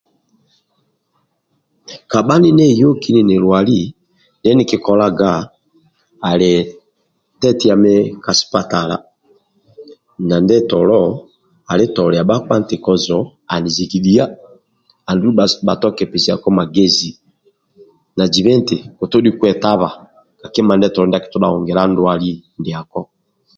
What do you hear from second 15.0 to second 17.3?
adu bha toke pesiako magezi